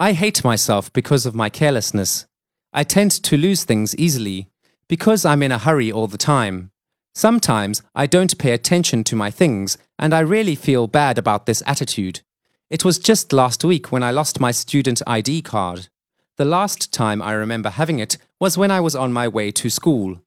I 0.00 0.12
hate 0.12 0.44
myself 0.44 0.92
because 0.92 1.26
of 1.26 1.34
my 1.34 1.50
carelessness. 1.50 2.26
I 2.72 2.84
tend 2.84 3.10
to 3.10 3.36
lose 3.36 3.64
things 3.64 3.96
easily 3.96 4.48
because 4.88 5.24
I'm 5.24 5.42
in 5.42 5.50
a 5.50 5.58
hurry 5.58 5.90
all 5.90 6.06
the 6.06 6.16
time. 6.16 6.70
Sometimes 7.16 7.82
I 7.96 8.06
don't 8.06 8.38
pay 8.38 8.52
attention 8.52 9.02
to 9.04 9.16
my 9.16 9.32
things 9.32 9.76
and 9.98 10.14
I 10.14 10.20
really 10.20 10.54
feel 10.54 10.86
bad 10.86 11.18
about 11.18 11.46
this 11.46 11.64
attitude. 11.66 12.20
It 12.70 12.84
was 12.84 13.00
just 13.00 13.32
last 13.32 13.64
week 13.64 13.90
when 13.90 14.04
I 14.04 14.12
lost 14.12 14.38
my 14.38 14.52
student 14.52 15.02
ID 15.04 15.42
card. 15.42 15.88
The 16.36 16.44
last 16.44 16.92
time 16.92 17.20
I 17.20 17.32
remember 17.32 17.70
having 17.70 17.98
it 17.98 18.18
was 18.38 18.56
when 18.56 18.70
I 18.70 18.78
was 18.78 18.94
on 18.94 19.12
my 19.12 19.26
way 19.26 19.50
to 19.50 19.68
school. 19.68 20.22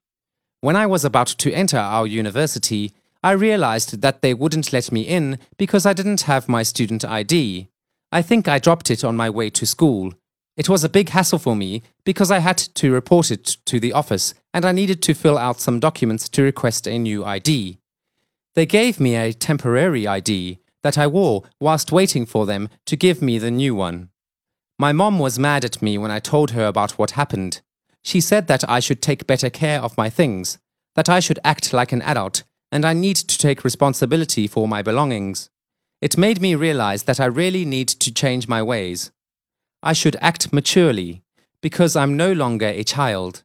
When 0.60 0.76
I 0.76 0.86
was 0.86 1.06
about 1.06 1.28
to 1.28 1.54
enter 1.54 1.78
our 1.78 2.06
university, 2.06 2.92
I 3.24 3.32
realized 3.32 4.02
that 4.02 4.22
they 4.22 4.34
wouldn't 4.34 4.74
let 4.74 4.92
me 4.92 5.04
in 5.04 5.40
because 5.58 5.86
I 5.86 5.94
didn't 5.94 6.24
have 6.24 6.50
my 6.50 6.64
student 6.64 7.06
ID. 7.06 7.70
I 8.12 8.22
think 8.22 8.48
I 8.48 8.60
dropped 8.60 8.92
it 8.92 9.04
on 9.04 9.16
my 9.16 9.30
way 9.30 9.50
to 9.52 9.66
school. 9.66 10.14
It 10.58 10.68
was 10.68 10.84
a 10.84 10.90
big 10.90 11.10
hassle 11.10 11.40
for 11.40 11.56
me 11.56 11.82
because 12.04 12.30
I 12.30 12.40
had 12.40 12.58
to 12.58 12.92
report 12.92 13.32
it 13.32 13.58
to 13.66 13.80
the 13.80 13.94
office 13.94 14.34
and 14.54 14.66
I 14.66 14.74
needed 14.74 15.02
to 15.04 15.14
fill 15.14 15.38
out 15.38 15.62
some 15.62 15.80
documents 15.80 16.28
to 16.30 16.44
request 16.44 16.88
a 16.88 17.00
new 17.00 17.24
ID. 17.24 17.78
They 18.54 18.66
gave 18.66 19.00
me 19.00 19.16
a 19.16 19.32
temporary 19.32 20.06
ID 20.08 20.60
that 20.84 20.98
I 20.98 21.08
wore 21.08 21.44
whilst 21.60 21.92
waiting 21.92 22.26
for 22.26 22.46
them 22.46 22.68
to 22.86 22.98
give 22.98 23.22
me 23.22 23.38
the 23.38 23.52
new 23.52 23.74
one. 23.74 24.10
My 24.78 24.92
mom 24.92 25.20
was 25.20 25.40
mad 25.40 25.64
at 25.64 25.82
me 25.82 25.98
when 25.98 26.12
I 26.12 26.20
told 26.20 26.52
her 26.52 26.66
about 26.66 26.98
what 26.98 27.12
happened. 27.12 27.62
She 28.04 28.20
said 28.20 28.48
that 28.48 28.68
I 28.70 28.80
should 28.82 29.02
take 29.02 29.28
better 29.28 29.50
care 29.50 29.80
of 29.80 29.98
my 29.98 30.10
things, 30.10 30.58
that 30.96 31.08
I 31.08 31.20
should 31.22 31.40
act 31.46 31.72
like 31.72 31.92
an 31.92 32.02
adult, 32.02 32.44
and 32.72 32.84
I 32.84 32.94
need 32.94 33.16
to 33.16 33.38
take 33.38 33.64
responsibility 33.64 34.48
for 34.48 34.68
my 34.68 34.82
belongings. 34.82 35.50
It 36.02 36.18
made 36.18 36.42
me 36.42 36.56
realize 36.56 37.04
that 37.04 37.20
I 37.20 37.26
really 37.26 37.64
need 37.64 37.88
to 37.88 38.12
change 38.12 38.48
my 38.48 38.64
ways. 38.64 39.12
I 39.84 39.94
should 39.94 40.18
act 40.20 40.52
maturely, 40.52 41.22
because 41.62 41.96
I'm 41.96 42.18
no 42.18 42.34
longer 42.34 42.66
a 42.66 42.84
child. 42.84 43.44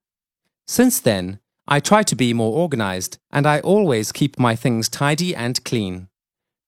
Since 0.67 1.01
then, 1.01 1.39
I 1.69 1.81
try 1.81 2.03
to 2.05 2.17
be 2.17 2.33
more 2.33 2.57
organized, 2.57 3.19
and 3.31 3.47
I 3.47 3.61
always 3.61 4.11
keep 4.11 4.39
my 4.39 4.57
things 4.57 4.89
tidy 4.89 5.37
and 5.37 5.63
clean. 5.65 6.09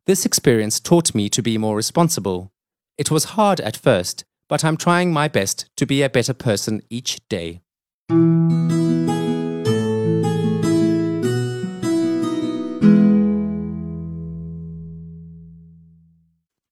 This 0.06 0.27
experience 0.27 0.78
taught 0.78 1.14
me 1.14 1.28
to 1.31 1.42
be 1.42 1.56
more 1.56 1.77
responsible. 1.77 2.53
It 2.98 3.11
was 3.11 3.36
hard 3.36 3.61
at 3.61 3.77
first, 3.77 4.25
but 4.48 4.64
I'm 4.64 4.77
trying 4.77 5.12
my 5.12 5.28
best 5.28 5.70
to 5.77 5.86
be 5.86 6.03
a 6.03 6.11
better 6.11 6.34
person 6.34 6.83
each 6.91 7.20
day. 7.28 7.62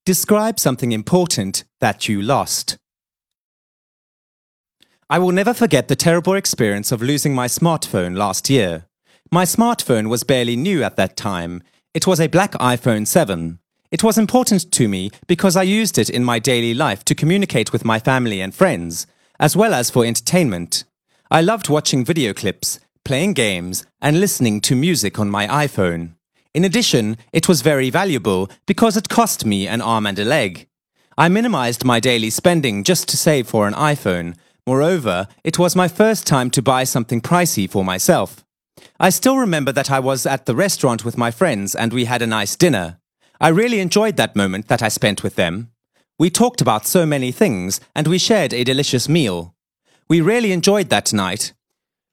Describe 0.06 0.60
something 0.60 0.92
important 0.92 1.64
that 1.80 2.08
you 2.08 2.22
lost. 2.22 2.78
I 5.10 5.18
will 5.18 5.32
never 5.32 5.52
forget 5.52 5.88
the 5.88 5.96
terrible 5.96 6.34
experience 6.34 6.92
of 6.92 7.02
losing 7.02 7.34
my 7.34 7.48
smartphone 7.48 8.16
last 8.16 8.48
year. 8.48 8.86
My 9.32 9.44
smartphone 9.44 10.08
was 10.08 10.22
barely 10.22 10.54
new 10.54 10.84
at 10.84 10.94
that 10.94 11.16
time. 11.16 11.60
It 11.92 12.06
was 12.06 12.20
a 12.20 12.28
black 12.28 12.52
iPhone 12.52 13.04
7. 13.04 13.58
It 13.90 14.04
was 14.04 14.16
important 14.16 14.70
to 14.70 14.86
me 14.86 15.10
because 15.26 15.56
I 15.56 15.64
used 15.64 15.98
it 15.98 16.08
in 16.08 16.22
my 16.22 16.38
daily 16.38 16.72
life 16.72 17.04
to 17.06 17.16
communicate 17.16 17.72
with 17.72 17.84
my 17.84 17.98
family 17.98 18.40
and 18.40 18.54
friends, 18.54 19.08
as 19.40 19.56
well 19.56 19.74
as 19.74 19.90
for 19.90 20.04
entertainment. 20.04 20.84
I 21.32 21.40
loved 21.40 21.68
watching 21.68 22.04
video 22.04 22.32
clips, 22.32 22.78
playing 23.04 23.32
games, 23.32 23.84
and 24.00 24.20
listening 24.20 24.60
to 24.60 24.76
music 24.76 25.18
on 25.18 25.30
my 25.30 25.48
iPhone. 25.48 26.15
In 26.56 26.64
addition, 26.64 27.18
it 27.34 27.50
was 27.50 27.60
very 27.60 27.90
valuable 27.90 28.48
because 28.64 28.96
it 28.96 29.10
cost 29.10 29.44
me 29.44 29.68
an 29.68 29.82
arm 29.82 30.06
and 30.06 30.18
a 30.18 30.24
leg. 30.24 30.66
I 31.18 31.28
minimized 31.28 31.84
my 31.84 32.00
daily 32.00 32.30
spending 32.30 32.82
just 32.82 33.10
to 33.10 33.18
save 33.18 33.46
for 33.46 33.68
an 33.68 33.74
iPhone. 33.74 34.34
Moreover, 34.66 35.28
it 35.44 35.58
was 35.58 35.76
my 35.76 35.86
first 35.86 36.26
time 36.26 36.48
to 36.52 36.62
buy 36.62 36.84
something 36.84 37.20
pricey 37.20 37.68
for 37.68 37.84
myself. 37.84 38.42
I 38.98 39.10
still 39.10 39.36
remember 39.36 39.70
that 39.72 39.90
I 39.90 40.00
was 40.00 40.24
at 40.24 40.46
the 40.46 40.54
restaurant 40.54 41.04
with 41.04 41.18
my 41.18 41.30
friends 41.30 41.74
and 41.74 41.92
we 41.92 42.06
had 42.06 42.22
a 42.22 42.26
nice 42.26 42.56
dinner. 42.56 43.00
I 43.38 43.48
really 43.48 43.80
enjoyed 43.80 44.16
that 44.16 44.34
moment 44.34 44.68
that 44.68 44.82
I 44.82 44.88
spent 44.88 45.22
with 45.22 45.34
them. 45.34 45.72
We 46.18 46.30
talked 46.30 46.62
about 46.62 46.86
so 46.86 47.04
many 47.04 47.32
things 47.32 47.82
and 47.94 48.06
we 48.06 48.16
shared 48.16 48.54
a 48.54 48.64
delicious 48.64 49.10
meal. 49.10 49.54
We 50.08 50.22
really 50.22 50.52
enjoyed 50.52 50.88
that 50.88 51.12
night. 51.12 51.52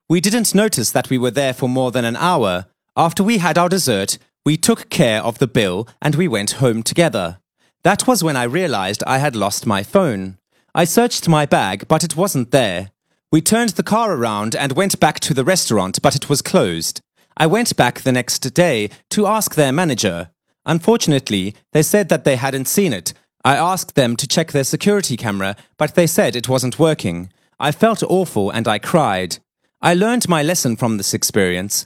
We 0.09 0.19
didn't 0.19 0.53
notice 0.53 0.91
that 0.91 1.09
we 1.09 1.17
were 1.17 1.31
there 1.31 1.53
for 1.53 1.69
more 1.69 1.91
than 1.91 2.03
an 2.03 2.17
hour. 2.17 2.65
After 2.97 3.23
we 3.23 3.37
had 3.37 3.57
our 3.57 3.69
dessert, 3.69 4.19
we 4.45 4.57
took 4.57 4.89
care 4.89 5.21
of 5.21 5.39
the 5.39 5.47
bill 5.47 5.87
and 6.01 6.15
we 6.15 6.27
went 6.27 6.53
home 6.53 6.83
together. 6.83 7.39
That 7.83 8.07
was 8.07 8.23
when 8.23 8.35
I 8.35 8.43
realized 8.43 9.03
I 9.05 9.17
had 9.17 9.35
lost 9.35 9.65
my 9.65 9.83
phone. 9.83 10.37
I 10.75 10.85
searched 10.85 11.29
my 11.29 11.45
bag, 11.45 11.87
but 11.87 12.03
it 12.03 12.17
wasn't 12.17 12.51
there. 12.51 12.91
We 13.31 13.41
turned 13.41 13.71
the 13.71 13.83
car 13.83 14.13
around 14.13 14.55
and 14.55 14.73
went 14.73 14.99
back 14.99 15.19
to 15.21 15.33
the 15.33 15.43
restaurant, 15.43 16.01
but 16.01 16.15
it 16.15 16.29
was 16.29 16.41
closed. 16.41 17.01
I 17.35 17.47
went 17.47 17.75
back 17.75 18.01
the 18.01 18.11
next 18.11 18.39
day 18.53 18.89
to 19.09 19.27
ask 19.27 19.55
their 19.55 19.71
manager. 19.71 20.29
Unfortunately, 20.65 21.55
they 21.71 21.83
said 21.83 22.09
that 22.09 22.25
they 22.25 22.35
hadn't 22.35 22.67
seen 22.67 22.93
it. 22.93 23.13
I 23.43 23.57
asked 23.57 23.95
them 23.95 24.15
to 24.17 24.27
check 24.27 24.51
their 24.51 24.63
security 24.63 25.17
camera, 25.17 25.55
but 25.77 25.95
they 25.95 26.07
said 26.07 26.35
it 26.35 26.47
wasn't 26.47 26.79
working. 26.79 27.31
I 27.59 27.71
felt 27.71 28.03
awful 28.03 28.51
and 28.51 28.67
I 28.67 28.79
cried. 28.79 29.37
I 29.81 29.93
learned 29.93 30.29
my 30.29 30.43
lesson 30.43 30.75
from 30.75 30.97
this 30.97 31.13
experience. 31.13 31.85